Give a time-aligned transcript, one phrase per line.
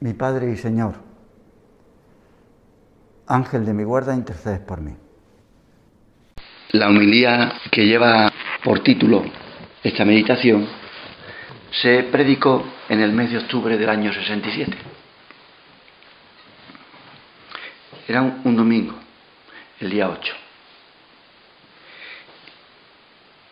[0.00, 0.94] mi Padre y Señor,
[3.26, 4.92] Ángel de mi guarda, intercedes por mí.
[6.72, 8.32] La humilía que lleva
[8.64, 9.22] por título
[9.82, 10.66] esta meditación
[11.82, 14.76] se predicó en el mes de octubre del año 67.
[18.08, 18.94] Era un, un domingo,
[19.80, 20.34] el día 8.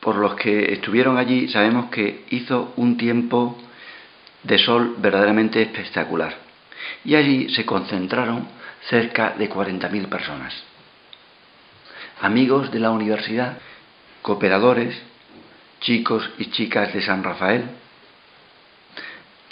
[0.00, 3.58] Por los que estuvieron allí sabemos que hizo un tiempo
[4.42, 6.36] de sol verdaderamente espectacular.
[7.04, 8.48] Y allí se concentraron
[8.88, 10.54] cerca de 40.000 personas.
[12.20, 13.58] Amigos de la universidad,
[14.22, 15.00] cooperadores,
[15.80, 17.64] chicos y chicas de San Rafael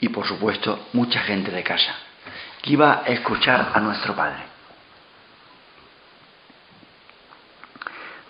[0.01, 1.95] y por supuesto mucha gente de casa
[2.63, 4.43] que iba a escuchar a nuestro Padre.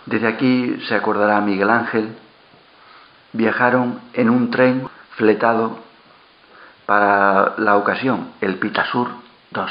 [0.04, 2.14] Desde aquí se acordará Miguel Ángel,
[3.32, 5.85] viajaron en un tren fletado
[6.86, 9.08] para la ocasión, el Pitasur
[9.50, 9.70] 2.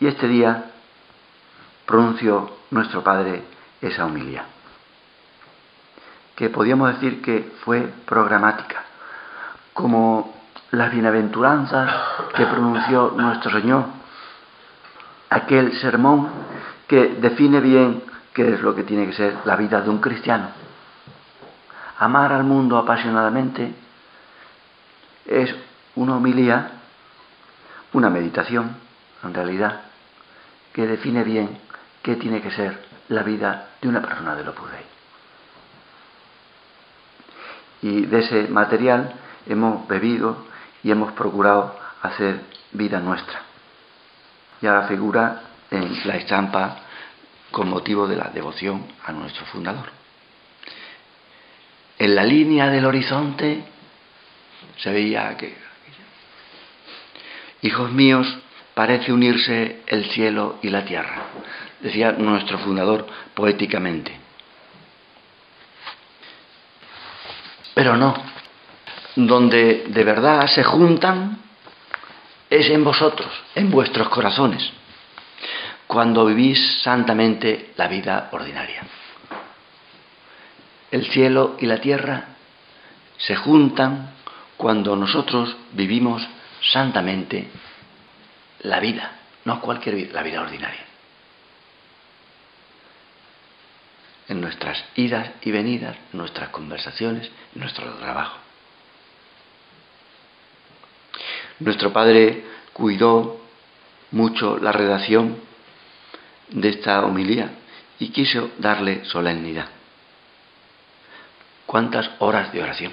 [0.00, 0.64] Y este día
[1.86, 3.44] pronunció nuestro Padre
[3.80, 4.44] esa humilía,
[6.34, 8.82] que podíamos decir que fue programática,
[9.72, 10.34] como
[10.72, 11.92] las bienaventuranzas
[12.34, 13.84] que pronunció nuestro Señor,
[15.28, 16.28] aquel sermón
[16.86, 20.48] que define bien qué es lo que tiene que ser la vida de un cristiano.
[22.00, 23.74] Amar al mundo apasionadamente
[25.26, 25.54] es
[25.96, 26.70] una homilía,
[27.92, 28.74] una meditación,
[29.22, 29.82] en realidad,
[30.72, 31.58] que define bien
[32.02, 34.86] qué tiene que ser la vida de una persona de Opus Dei.
[37.82, 39.12] Y de ese material
[39.46, 40.46] hemos bebido
[40.82, 42.40] y hemos procurado hacer
[42.72, 43.42] vida nuestra.
[44.62, 46.78] Y ahora figura en la estampa
[47.50, 49.99] con motivo de la devoción a nuestro fundador.
[52.00, 53.62] En la línea del horizonte
[54.78, 55.54] se veía que,
[57.60, 58.26] hijos míos,
[58.72, 61.24] parece unirse el cielo y la tierra,
[61.80, 64.18] decía nuestro fundador poéticamente.
[67.74, 68.14] Pero no,
[69.16, 71.38] donde de verdad se juntan
[72.48, 74.72] es en vosotros, en vuestros corazones
[75.86, 78.84] cuando vivís santamente la vida ordinaria.
[80.90, 82.24] El cielo y la tierra
[83.18, 84.10] se juntan
[84.56, 86.26] cuando nosotros vivimos
[86.72, 87.48] santamente
[88.60, 89.12] la vida,
[89.44, 90.84] no cualquier vida, la vida ordinaria.
[94.28, 98.38] En nuestras idas y venidas, en nuestras conversaciones, en nuestro trabajo.
[101.60, 103.40] Nuestro Padre cuidó
[104.12, 105.36] mucho la redacción
[106.50, 107.50] de esta homilía
[107.98, 109.79] y quiso darle solemnidad.
[111.70, 112.92] ¿Cuántas horas de oración?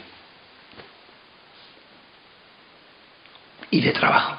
[3.72, 4.38] Y de trabajo,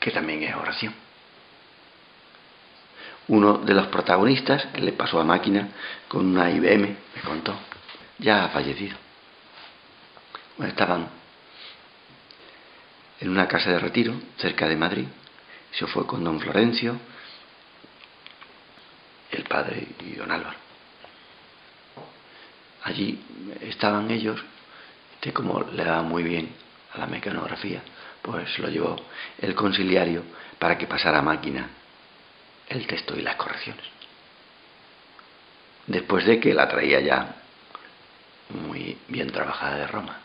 [0.00, 0.92] que también es oración.
[3.28, 5.68] Uno de los protagonistas, que le pasó a máquina
[6.08, 7.54] con una IBM, me contó,
[8.18, 8.96] ya ha fallecido.
[10.58, 11.08] estaban
[13.20, 15.06] en una casa de retiro cerca de Madrid,
[15.70, 16.98] se fue con don Florencio,
[19.30, 20.64] el padre y don Álvaro.
[22.84, 23.18] Allí
[23.62, 24.42] estaban ellos,
[25.20, 26.50] que como le daba muy bien
[26.92, 27.82] a la mecanografía,
[28.22, 28.96] pues lo llevó
[29.38, 30.22] el conciliario
[30.58, 31.68] para que pasara a máquina
[32.68, 33.84] el texto y las correcciones.
[35.86, 37.36] Después de que la traía ya
[38.50, 40.18] muy bien trabajada de Roma.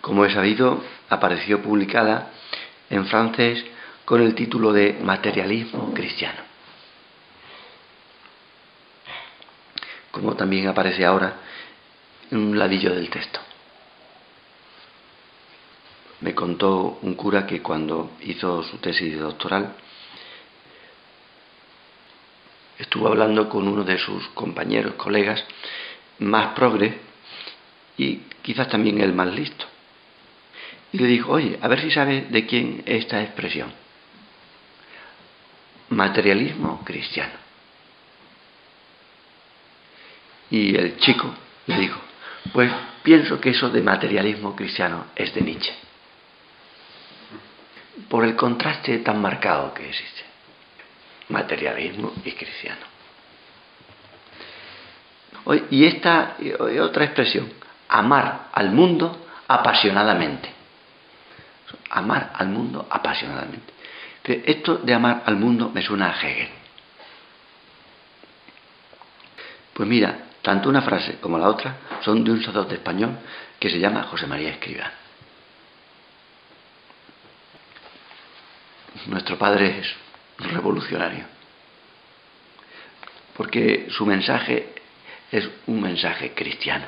[0.00, 2.30] Como he sabido, apareció publicada
[2.90, 3.64] en francés
[4.04, 6.45] con el título de Materialismo Cristiano.
[10.16, 11.36] Como también aparece ahora
[12.30, 13.38] en un ladillo del texto.
[16.22, 19.74] Me contó un cura que cuando hizo su tesis doctoral
[22.78, 25.44] estuvo hablando con uno de sus compañeros, colegas,
[26.20, 26.98] más progre
[27.98, 29.66] y quizás también el más listo.
[30.92, 33.70] Y le dijo, oye, a ver si sabe de quién es esta expresión
[35.90, 37.45] materialismo cristiano.
[40.50, 41.34] Y el chico
[41.66, 42.00] le dijo,
[42.52, 42.70] pues
[43.02, 45.74] pienso que eso de materialismo cristiano es de Nietzsche,
[48.08, 50.22] por el contraste tan marcado que existe,
[51.28, 52.86] materialismo y cristiano.
[55.70, 56.36] Y esta
[56.82, 57.52] otra expresión,
[57.88, 60.50] amar al mundo apasionadamente.
[61.90, 63.72] Amar al mundo apasionadamente.
[64.24, 66.48] Esto de amar al mundo me suena a Hegel.
[69.72, 73.18] Pues mira, tanto una frase como la otra son de un sacerdote español
[73.58, 74.92] que se llama José María Escribá.
[79.06, 79.92] Nuestro padre es
[80.38, 81.24] revolucionario,
[83.36, 84.72] porque su mensaje
[85.32, 86.86] es un mensaje cristiano,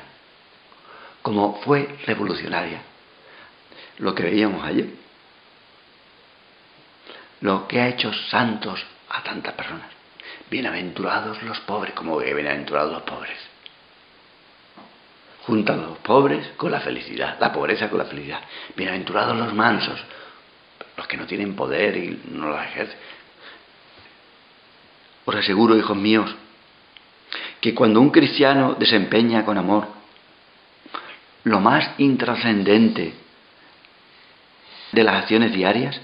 [1.21, 2.81] como fue revolucionaria
[3.97, 4.87] lo que veíamos ayer,
[7.41, 9.99] lo que ha hecho santos a tantas personas.
[10.49, 13.48] Bienaventurados los pobres, como bienaventurados los pobres.
[15.45, 18.41] Junta los pobres con la felicidad, la pobreza con la felicidad.
[18.75, 19.99] Bienaventurados los mansos,
[20.97, 22.97] los que no tienen poder y no la ejercen.
[25.25, 26.35] Os aseguro, hijos míos,
[27.61, 29.87] que cuando un cristiano desempeña con amor
[31.43, 33.13] lo más intrascendente
[34.91, 35.99] de las acciones diarias,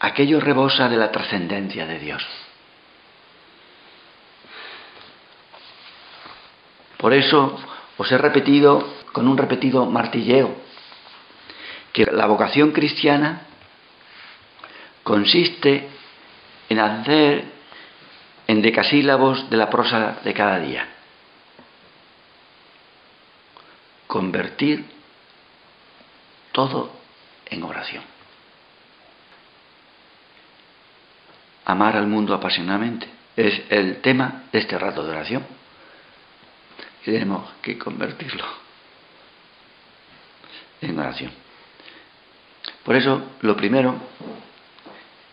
[0.00, 2.26] aquello rebosa de la trascendencia de Dios.
[6.98, 7.58] Por eso
[7.96, 8.82] os he repetido
[9.12, 10.54] con un repetido martilleo
[11.92, 13.42] que la vocación cristiana
[15.04, 15.88] consiste
[16.68, 17.44] en hacer
[18.46, 20.88] en decasílabos de la prosa de cada día.
[24.06, 24.84] Convertir
[26.52, 26.90] todo
[27.46, 28.02] en oración.
[31.64, 35.46] Amar al mundo apasionadamente es el tema de este rato de oración.
[37.04, 38.44] Tenemos que convertirlo
[40.80, 41.32] en oración.
[42.82, 43.94] Por eso, lo primero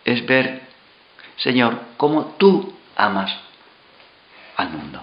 [0.06, 0.62] es ver,
[1.38, 3.32] Señor, cómo tú amas
[4.58, 5.02] al mundo.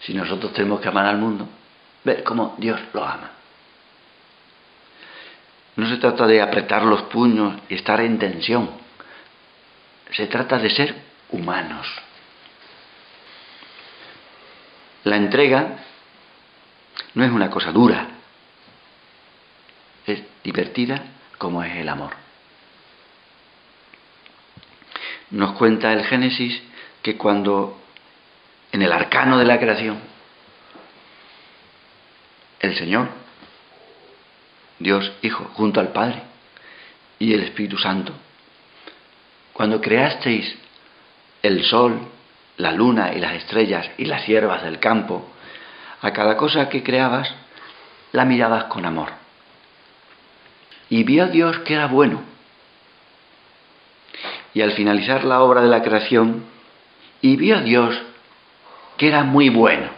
[0.00, 1.48] Si nosotros tenemos que amar al mundo,
[2.02, 3.30] ver cómo Dios lo ama.
[5.76, 8.70] No se trata de apretar los puños y estar en tensión.
[10.10, 10.94] Se trata de ser
[11.30, 11.86] humanos.
[15.04, 15.78] La entrega
[17.14, 18.08] no es una cosa dura,
[20.06, 21.02] es divertida
[21.38, 22.14] como es el amor.
[25.30, 26.62] Nos cuenta el Génesis
[27.02, 27.78] que cuando
[28.72, 29.98] en el arcano de la creación
[32.60, 33.08] el Señor,
[34.78, 36.22] Dios Hijo, junto al Padre
[37.18, 38.14] y el Espíritu Santo,
[39.52, 40.56] cuando creasteis
[41.42, 42.08] el sol,
[42.56, 45.26] la luna y las estrellas y las hierbas del campo,
[46.00, 47.32] a cada cosa que creabas
[48.12, 49.10] la mirabas con amor.
[50.88, 52.22] Y vio Dios que era bueno.
[54.52, 56.44] Y al finalizar la obra de la creación,
[57.20, 58.00] y vio Dios
[58.96, 59.90] que era muy bueno.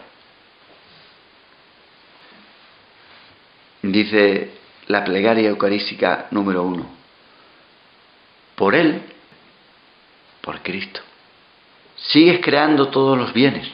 [3.83, 4.51] Dice
[4.87, 6.87] la plegaria eucarística número uno.
[8.55, 9.01] Por Él,
[10.41, 11.01] por Cristo,
[11.97, 13.69] sigues creando todos los bienes.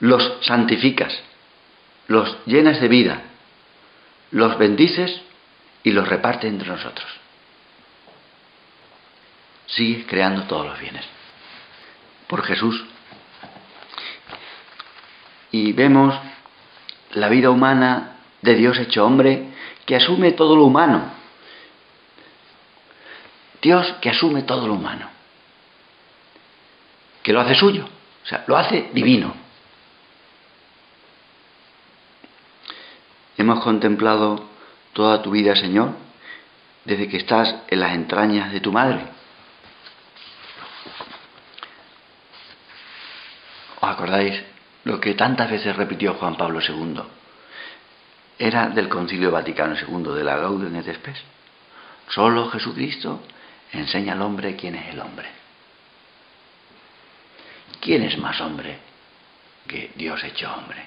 [0.00, 1.18] Los santificas,
[2.06, 3.22] los llenas de vida,
[4.30, 5.22] los bendices
[5.82, 7.06] y los repartes entre nosotros
[9.66, 11.04] sigue creando todos los bienes.
[12.26, 12.84] Por Jesús.
[15.52, 16.14] Y vemos
[17.12, 19.48] la vida humana de Dios hecho hombre
[19.84, 21.12] que asume todo lo humano.
[23.62, 25.08] Dios que asume todo lo humano.
[27.26, 27.84] Que lo hace suyo.
[28.22, 29.34] O sea, lo hace divino.
[33.36, 34.48] Hemos contemplado
[34.92, 35.90] toda tu vida, Señor,
[36.84, 39.08] desde que estás en las entrañas de tu madre
[43.80, 44.40] ¿Os acordáis
[44.84, 47.02] lo que tantas veces repitió Juan Pablo II?
[48.38, 51.20] Era del Concilio Vaticano II, de la Gaudium et Spes.
[52.06, 53.20] Solo Jesucristo
[53.72, 55.45] enseña al hombre quién es el hombre.
[57.86, 58.76] ¿Quién es más hombre
[59.66, 60.84] que Dios hecho hombre?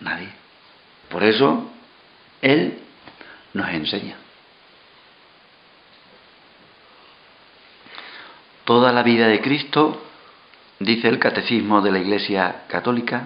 [0.00, 0.30] Nadie.
[1.08, 1.70] Por eso,
[2.42, 2.80] Él
[3.52, 4.16] nos enseña.
[8.64, 10.02] Toda la vida de Cristo
[10.80, 13.24] Dice el Catecismo de la Iglesia Católica,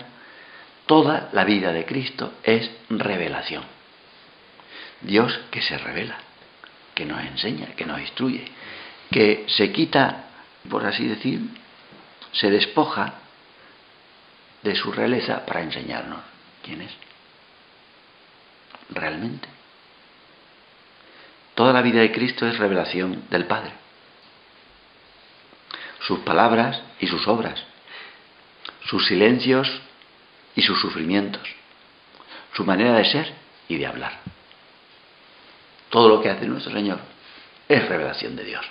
[0.87, 3.63] toda la vida de Cristo es revelación.
[5.03, 6.17] Dios que se revela,
[6.95, 8.45] que nos enseña, que nos instruye,
[9.11, 10.25] que se quita,
[10.71, 11.41] por así decir,
[12.33, 13.15] se despoja
[14.63, 16.21] de su realeza para enseñarnos
[16.63, 16.93] quién es
[18.91, 19.49] realmente.
[21.55, 23.73] Toda la vida de Cristo es revelación del Padre.
[26.01, 27.63] Sus palabras y sus obras,
[28.87, 29.71] sus silencios
[30.57, 31.47] y sus sufrimientos,
[32.55, 33.33] su manera de ser
[33.69, 34.21] y de hablar.
[35.91, 36.99] Todo lo que hace nuestro Señor
[37.69, 38.65] es revelación de Dios,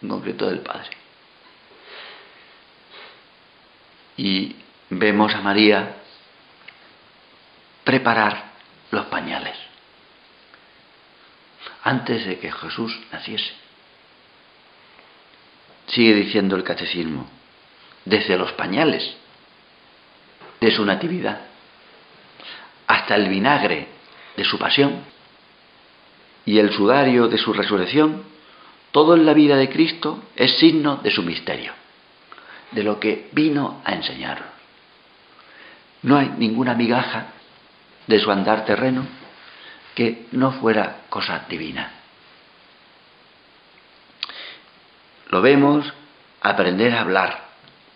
[0.00, 1.01] en concreto del Padre.
[4.16, 4.56] Y
[4.90, 5.96] vemos a María
[7.84, 8.52] preparar
[8.90, 9.56] los pañales
[11.82, 13.52] antes de que Jesús naciese.
[15.86, 17.28] Sigue diciendo el catecismo,
[18.04, 19.16] desde los pañales
[20.60, 21.40] de su natividad
[22.86, 23.88] hasta el vinagre
[24.36, 25.04] de su pasión
[26.44, 28.24] y el sudario de su resurrección,
[28.90, 31.72] todo en la vida de Cristo es signo de su misterio,
[32.72, 34.48] de lo que vino a enseñarnos.
[36.02, 37.26] No hay ninguna migaja
[38.06, 39.06] de su andar terreno
[39.94, 41.92] que no fuera cosa divina.
[45.28, 45.92] Lo vemos
[46.40, 47.44] aprender a hablar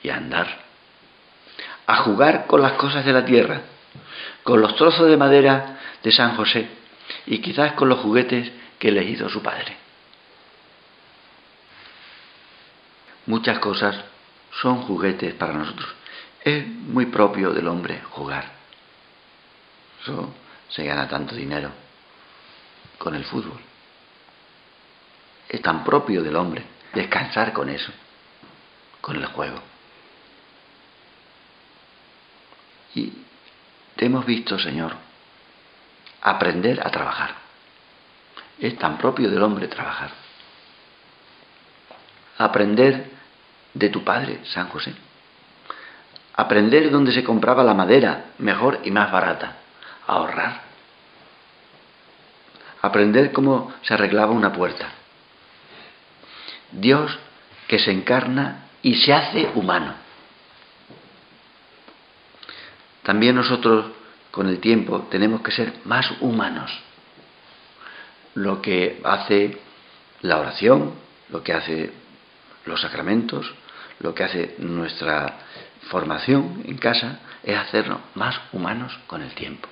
[0.02, 0.46] y a andar,
[1.86, 3.62] a jugar con las cosas de la tierra,
[4.42, 6.68] con los trozos de madera de San José
[7.26, 9.76] y quizás con los juguetes que le hizo su padre.
[13.26, 13.96] Muchas cosas
[14.60, 15.88] son juguetes para nosotros.
[16.42, 18.52] Es muy propio del hombre jugar.
[20.00, 20.32] Eso
[20.68, 21.70] se gana tanto dinero
[22.98, 23.60] con el fútbol.
[25.48, 27.92] Es tan propio del hombre descansar con eso,
[29.00, 29.60] con el juego.
[32.94, 33.12] Y
[33.96, 34.94] te hemos visto, Señor,
[36.22, 37.34] aprender a trabajar.
[38.58, 40.10] Es tan propio del hombre trabajar.
[42.38, 43.15] Aprender
[43.76, 44.94] de tu padre, San José.
[46.34, 49.56] Aprender dónde se compraba la madera mejor y más barata.
[50.06, 50.62] Ahorrar.
[52.80, 54.88] Aprender cómo se arreglaba una puerta.
[56.72, 57.18] Dios
[57.68, 59.94] que se encarna y se hace humano.
[63.02, 63.86] También nosotros
[64.30, 66.70] con el tiempo tenemos que ser más humanos.
[68.34, 69.58] Lo que hace
[70.22, 70.94] la oración,
[71.30, 71.92] lo que hace
[72.64, 73.54] los sacramentos,
[74.00, 75.38] lo que hace nuestra
[75.88, 79.68] formación en casa es hacernos más humanos con el tiempo.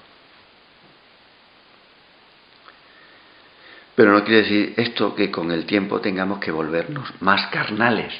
[3.95, 8.12] Pero no quiere decir esto que con el tiempo tengamos que volvernos más carnales.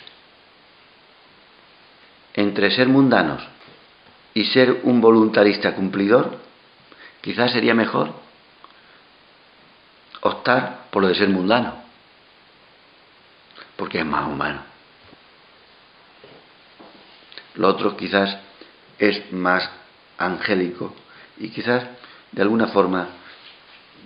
[2.35, 3.43] Entre ser mundanos
[4.35, 6.39] y ser un voluntarista cumplidor,
[7.21, 8.13] quizás sería mejor
[10.21, 11.75] optar por lo de ser mundano,
[13.77, 14.74] porque es más humano.
[17.57, 18.37] Lo otro quizás
[18.99, 19.69] es más
[20.19, 20.95] angélico
[21.39, 21.85] y quizás
[22.33, 23.09] de alguna forma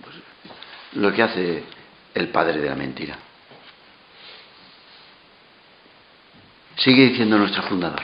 [0.03, 0.15] pues,
[0.93, 1.63] lo que hace
[2.13, 3.17] el padre de la mentira.
[6.77, 8.01] Sigue diciendo nuestro fundador.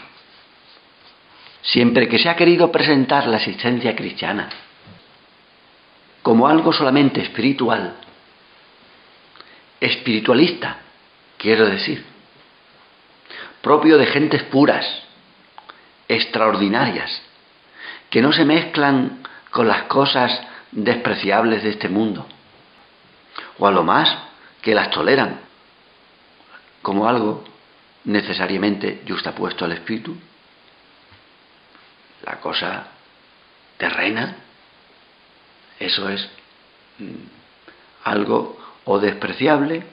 [1.62, 4.50] Siempre que se ha querido presentar la existencia cristiana
[6.26, 7.98] como algo solamente espiritual,
[9.80, 10.80] espiritualista,
[11.38, 12.04] quiero decir,
[13.62, 15.05] propio de gentes puras,
[16.08, 17.22] extraordinarias,
[18.10, 20.40] que no se mezclan con las cosas
[20.72, 22.26] despreciables de este mundo,
[23.58, 24.18] o a lo más
[24.62, 25.40] que las toleran
[26.82, 27.44] como algo
[28.04, 30.16] necesariamente justapuesto al espíritu,
[32.24, 32.88] la cosa
[33.78, 34.36] terrena,
[35.80, 36.30] eso es
[37.00, 37.14] mm,
[38.04, 39.84] algo o despreciable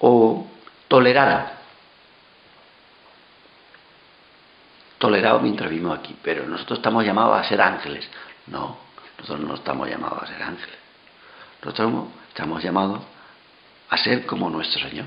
[0.00, 0.46] o
[0.88, 1.57] tolerado.
[4.98, 8.08] Tolerado mientras vivimos aquí, pero nosotros estamos llamados a ser ángeles.
[8.48, 8.76] No,
[9.18, 10.76] nosotros no estamos llamados a ser ángeles.
[11.62, 13.00] Nosotros estamos llamados
[13.90, 15.06] a ser como nuestro Señor.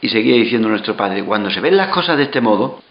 [0.00, 2.82] Y seguía diciendo nuestro Padre, cuando se ven las cosas de este modo,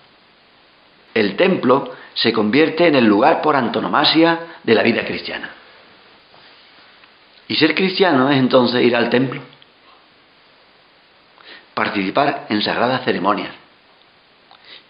[1.13, 5.49] el templo se convierte en el lugar por antonomasia de la vida cristiana.
[7.47, 9.41] Y ser cristiano es entonces ir al templo,
[11.73, 13.53] participar en sagradas ceremonias,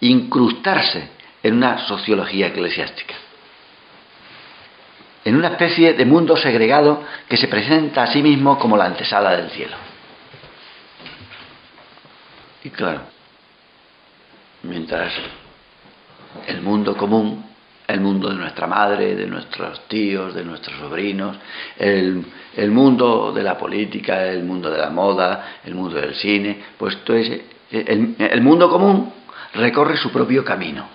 [0.08, 1.10] incrustarse
[1.42, 3.16] en una sociología eclesiástica,
[5.26, 9.32] en una especie de mundo segregado que se presenta a sí mismo como la antesala
[9.38, 9.76] del cielo.
[12.66, 13.02] Y claro,
[14.64, 15.14] mientras
[16.48, 17.46] el mundo común,
[17.88, 21.38] el mundo de nuestra madre, de nuestros tíos, de nuestros sobrinos,
[21.78, 22.26] el,
[22.72, 27.18] mundo de la política, el mundo de la moda, el mundo del cine, pues todo
[27.18, 29.23] ese el mundo común
[29.54, 30.88] recorre su propio camino.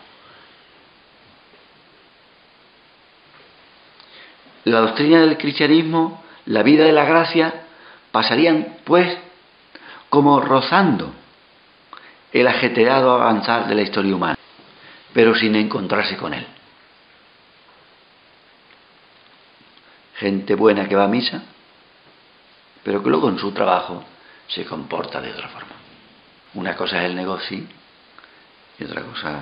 [4.65, 7.63] La doctrina del cristianismo, la vida de la gracia,
[8.11, 9.17] pasarían, pues,
[10.09, 11.13] como rozando
[12.33, 14.37] el ajetreado avanzar de la historia humana,
[15.15, 16.47] pero sin encontrarse con él.
[20.17, 21.43] Gente buena que va a misa,
[22.83, 24.05] pero que luego en su trabajo
[24.49, 25.73] se comporta de otra forma.
[26.55, 27.61] Una cosa es el negocio
[28.79, 29.41] y otra cosa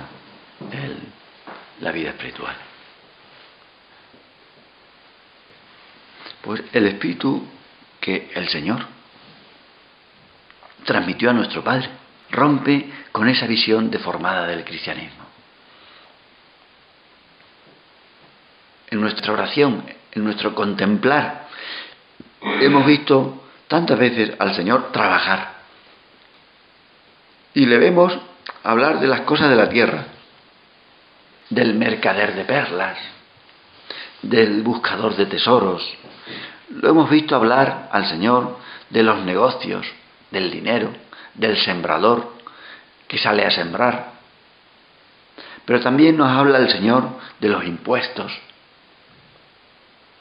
[0.71, 0.91] es
[1.81, 2.55] la vida espiritual.
[6.41, 7.45] Pues el espíritu
[7.99, 8.85] que el Señor
[10.85, 11.89] transmitió a nuestro Padre
[12.31, 15.25] rompe con esa visión deformada del cristianismo.
[18.89, 21.47] En nuestra oración, en nuestro contemplar,
[22.41, 25.57] hemos visto tantas veces al Señor trabajar.
[27.53, 28.17] Y le vemos
[28.63, 30.05] hablar de las cosas de la tierra,
[31.49, 32.97] del mercader de perlas,
[34.21, 35.87] del buscador de tesoros.
[36.69, 38.57] Lo hemos visto hablar al Señor
[38.89, 39.85] de los negocios,
[40.31, 40.91] del dinero,
[41.33, 42.33] del sembrador
[43.07, 44.11] que sale a sembrar.
[45.65, 48.31] Pero también nos habla el Señor de los impuestos.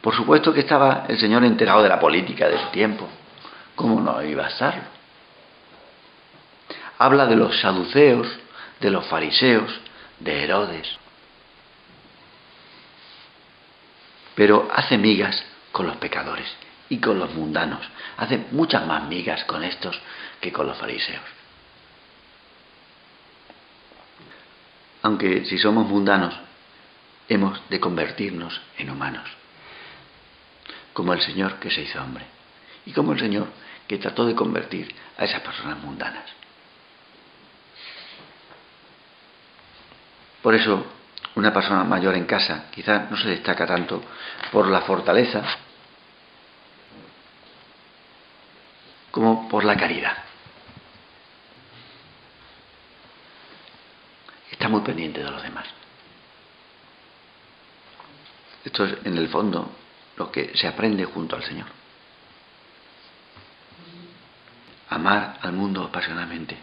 [0.01, 3.09] Por supuesto que estaba el Señor enterado de la política de su tiempo.
[3.75, 4.96] ¿Cómo no iba a estarlo?
[6.99, 8.27] Habla de los saduceos,
[8.81, 9.71] de los fariseos,
[10.21, 10.99] de Herodes.
[14.35, 16.47] Pero hace migas con los pecadores
[16.89, 17.87] y con los mundanos.
[18.17, 19.99] Hace muchas más migas con estos
[20.41, 21.25] que con los fariseos.
[25.03, 26.35] Aunque si somos mundanos,
[27.29, 29.29] hemos de convertirnos en humanos,
[30.93, 32.25] como el Señor que se hizo hombre,
[32.85, 33.49] y como el Señor
[33.87, 36.25] que trató de convertir a esas personas mundanas.
[40.47, 40.87] Por eso,
[41.35, 44.01] una persona mayor en casa quizás no se destaca tanto
[44.53, 45.43] por la fortaleza
[49.11, 50.19] como por la caridad.
[54.49, 55.67] Está muy pendiente de los demás.
[58.65, 59.69] Esto es, en el fondo,
[60.17, 61.67] lo que se aprende junto al Señor.
[64.91, 66.57] Amar al mundo apasionadamente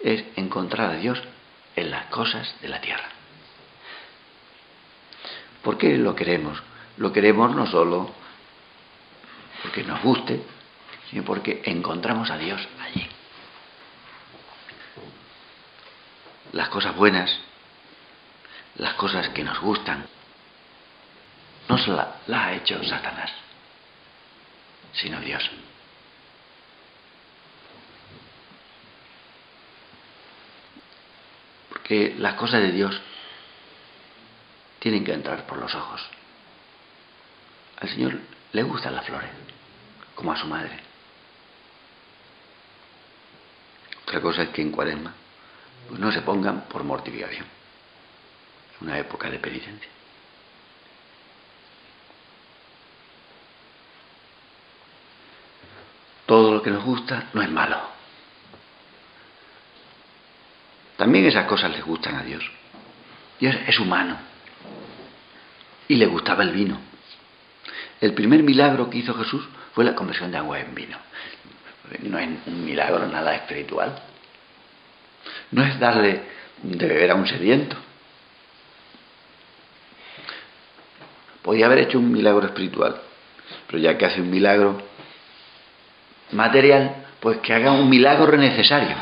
[0.00, 1.18] es encontrar a Dios
[1.80, 3.08] en las cosas de la tierra.
[5.62, 6.62] ¿Por qué lo queremos?
[6.96, 8.10] Lo queremos no solo
[9.62, 10.42] porque nos guste,
[11.10, 13.06] sino porque encontramos a Dios allí.
[16.52, 17.38] Las cosas buenas,
[18.76, 20.06] las cosas que nos gustan,
[21.68, 21.76] no
[22.26, 23.30] las ha hecho Satanás,
[24.92, 25.48] sino Dios.
[31.88, 33.00] Porque las cosas de Dios
[34.78, 36.06] tienen que entrar por los ojos.
[37.80, 38.18] Al Señor
[38.52, 39.30] le gustan las flores,
[40.14, 40.80] como a su madre.
[44.02, 45.14] Otra cosa es que en cuaresma
[45.88, 47.46] pues no se pongan por mortificación.
[48.74, 49.90] Es una época de penitencia.
[56.26, 57.97] Todo lo que nos gusta no es malo.
[60.98, 62.44] También esas cosas les gustan a Dios.
[63.38, 64.16] Dios es humano
[65.86, 66.76] y le gustaba el vino.
[68.00, 70.98] El primer milagro que hizo Jesús fue la conversión de agua en vino.
[72.02, 73.96] No es un milagro nada espiritual.
[75.52, 76.20] No es darle
[76.64, 77.76] de beber a un sediento.
[81.42, 83.00] Podía haber hecho un milagro espiritual,
[83.68, 84.82] pero ya que hace un milagro
[86.32, 88.96] material, pues que haga un milagro necesario.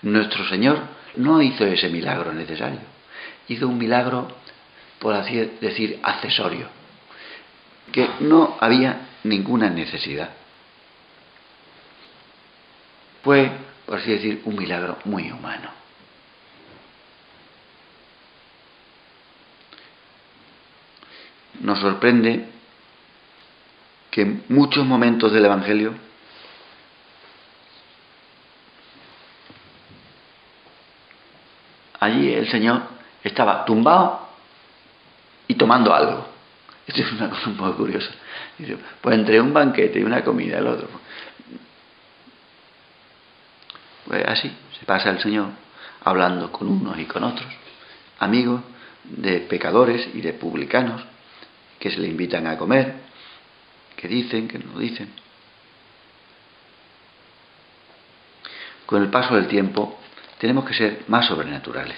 [0.00, 2.80] Nuestro Señor no hizo ese milagro necesario,
[3.48, 4.28] hizo un milagro,
[4.98, 6.68] por así decir, accesorio,
[7.92, 10.30] que no había ninguna necesidad.
[13.22, 13.50] Fue,
[13.86, 15.70] por así decir, un milagro muy humano.
[21.60, 22.46] Nos sorprende
[24.10, 25.94] que en muchos momentos del Evangelio
[32.00, 32.82] allí el Señor
[33.22, 34.28] estaba tumbado
[35.46, 36.26] y tomando algo.
[36.86, 38.10] Esto es una cosa un poco curiosa.
[39.00, 40.88] Pues entre un banquete y una comida, el otro.
[44.06, 45.48] Pues así se pasa el Señor
[46.04, 47.48] hablando con unos y con otros,
[48.18, 48.62] amigos
[49.04, 51.02] de pecadores y de publicanos
[51.78, 52.94] que se le invitan a comer,
[53.96, 55.12] que dicen, que no dicen.
[58.90, 59.99] con el paso del tiempo,
[60.40, 61.96] tenemos que ser más sobrenaturales.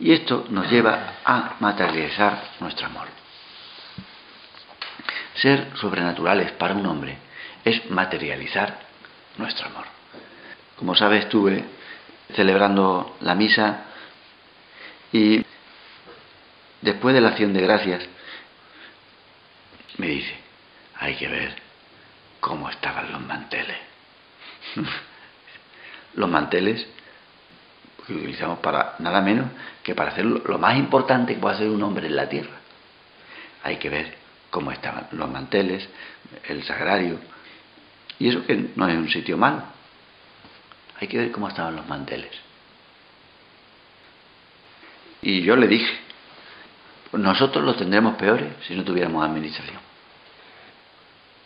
[0.00, 3.06] Y esto nos lleva a materializar nuestro amor.
[5.36, 7.16] Ser sobrenaturales para un hombre
[7.64, 8.80] es materializar
[9.36, 9.84] nuestro amor.
[10.76, 11.64] Como sabes, estuve
[12.34, 13.84] celebrando la misa
[15.12, 15.44] y
[16.82, 18.04] después de la acción de gracias
[19.96, 20.34] me dice,
[20.96, 21.54] hay que ver
[22.40, 23.76] cómo estaban los manteles.
[26.14, 26.86] los manteles
[28.08, 29.46] que utilizamos para nada menos
[29.82, 32.56] que para hacer lo más importante que puede hacer un hombre en la tierra.
[33.62, 34.16] Hay que ver
[34.48, 35.86] cómo estaban los manteles,
[36.48, 37.18] el sagrario.
[38.18, 39.62] Y eso que no es un sitio malo.
[40.98, 42.30] Hay que ver cómo estaban los manteles.
[45.20, 45.98] Y yo le dije,
[47.12, 49.80] nosotros los tendremos peores si no tuviéramos administración.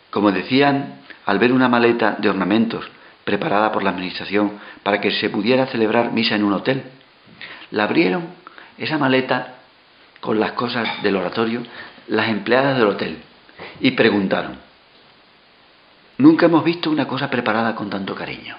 [0.09, 2.85] Como decían, al ver una maleta de ornamentos
[3.23, 6.83] preparada por la administración para que se pudiera celebrar misa en un hotel,
[7.71, 8.27] la abrieron
[8.77, 9.55] esa maleta
[10.19, 11.63] con las cosas del oratorio
[12.07, 13.17] las empleadas del hotel
[13.79, 14.57] y preguntaron,
[16.17, 18.57] nunca hemos visto una cosa preparada con tanto cariño.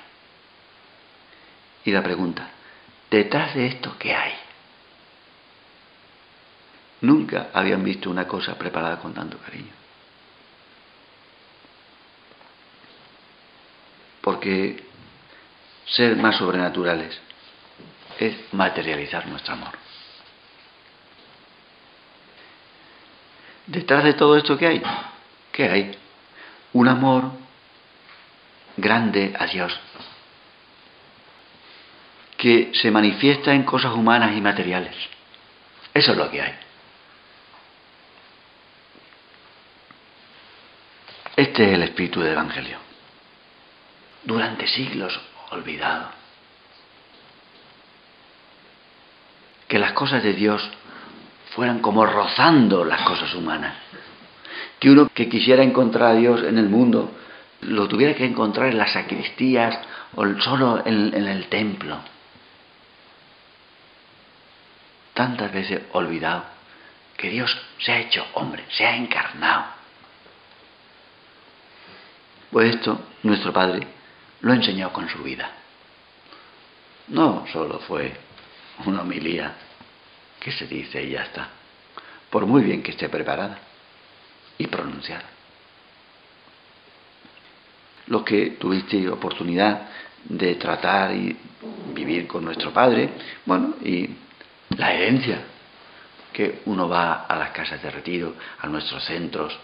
[1.85, 2.49] Y la pregunta,
[3.11, 4.33] detrás de esto, ¿qué hay?
[7.03, 9.84] Nunca habían visto una cosa preparada con tanto cariño.
[14.45, 14.85] Porque
[15.87, 17.19] ser más sobrenaturales
[18.19, 19.73] es materializar nuestro amor.
[23.67, 24.83] Detrás de todo esto, ¿qué hay?
[25.51, 25.99] ¿Qué hay?
[26.75, 27.31] Un amor
[28.77, 29.81] grande a Dios,
[32.37, 34.95] que se manifiesta en cosas humanas y materiales.
[35.95, 36.55] Eso es lo que hay.
[41.35, 42.84] Este es el espíritu del Evangelio.
[44.25, 45.19] Durante siglos
[45.51, 46.11] olvidado.
[49.69, 50.63] Que las cosas de Dios
[51.55, 53.75] fueran como rozando las cosas humanas.
[54.79, 57.13] Que uno que quisiera encontrar a Dios en el mundo
[57.61, 59.79] lo tuviera que encontrar en las sacristías
[60.15, 61.99] o solo en, en el templo.
[65.15, 66.45] Tantas veces olvidado
[67.17, 69.75] que Dios se ha hecho hombre, se ha encarnado
[72.55, 73.85] pues esto nuestro Padre
[74.45, 75.51] lo enseñó con su vida.
[77.09, 78.13] No solo fue
[78.85, 79.55] una homilía
[80.39, 81.49] que se dice y ya está,
[82.29, 83.59] por muy bien que esté preparada
[84.59, 85.25] y pronunciada.
[88.07, 89.89] Los que tuviste oportunidad
[90.25, 91.35] de tratar y
[91.95, 93.11] vivir con nuestro Padre,
[93.47, 94.11] bueno, y
[94.77, 95.43] la herencia,
[96.35, 99.59] que uno va a las casas de retiro, a nuestros centros,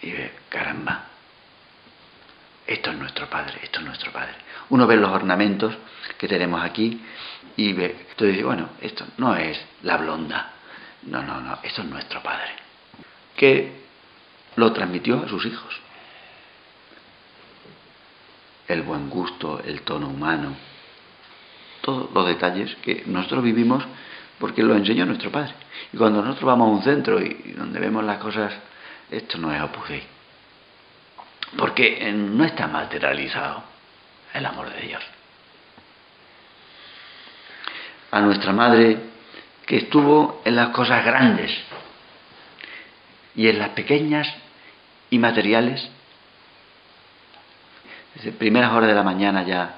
[0.00, 1.07] y ve, caramba,
[2.68, 4.34] esto es nuestro Padre, esto es nuestro Padre.
[4.68, 5.74] Uno ve los ornamentos
[6.18, 7.00] que tenemos aquí
[7.56, 10.52] y ve, entonces dice, bueno, esto no es la blonda,
[11.04, 12.50] no, no, no, esto es nuestro Padre,
[13.36, 13.72] que
[14.56, 15.80] lo transmitió a sus hijos.
[18.68, 20.54] El buen gusto, el tono humano,
[21.80, 23.82] todos los detalles que nosotros vivimos
[24.38, 25.54] porque lo enseñó nuestro Padre.
[25.90, 28.52] Y cuando nosotros vamos a un centro y donde vemos las cosas,
[29.10, 29.88] esto no es Opus
[31.56, 33.62] porque no está materializado
[34.34, 35.02] el amor de Dios.
[38.10, 38.98] A nuestra madre
[39.66, 41.50] que estuvo en las cosas grandes
[43.34, 44.26] y en las pequeñas
[45.10, 45.88] y materiales,
[48.14, 49.76] desde primeras horas de la mañana ya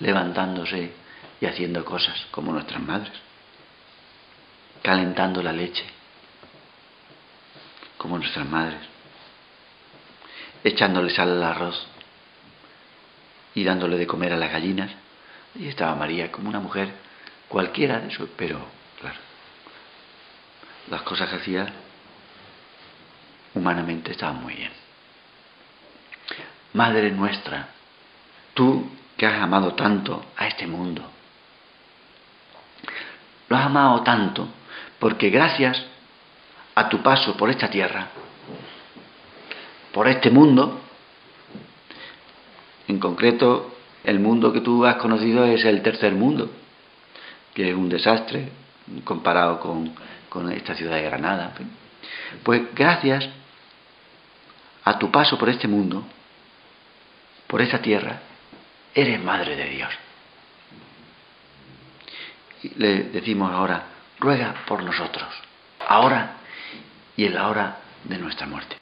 [0.00, 0.92] levantándose
[1.40, 3.12] y haciendo cosas como nuestras madres,
[4.82, 5.84] calentando la leche
[7.96, 8.80] como nuestras madres,
[10.64, 11.86] echándole sal al arroz
[13.54, 14.90] y dándole de comer a las gallinas.
[15.54, 16.90] Y estaba María como una mujer
[17.48, 18.64] cualquiera de eso, pero
[19.00, 19.18] claro,
[20.88, 21.66] las cosas que hacía
[23.54, 24.72] humanamente estaban muy bien.
[26.72, 27.68] Madre nuestra,
[28.54, 31.02] tú que has amado tanto a este mundo,
[33.48, 34.48] lo has amado tanto
[34.98, 35.84] porque gracias
[36.74, 38.08] a tu paso por esta tierra,
[39.92, 40.80] por este mundo.
[42.88, 43.74] En concreto,
[44.04, 46.50] el mundo que tú has conocido es el tercer mundo,
[47.54, 48.48] que es un desastre
[49.04, 51.52] comparado con, esta ciudad de Granada.
[52.42, 53.28] Pues gracias
[54.84, 56.04] a tu paso por este mundo,
[57.46, 58.20] por esta tierra,
[58.94, 59.90] eres madre de Dios.
[62.62, 63.84] Y le decimos ahora,
[64.18, 65.28] ruega por nosotros,
[65.86, 66.36] ahora
[67.16, 68.81] y en la hora de nuestra muerte.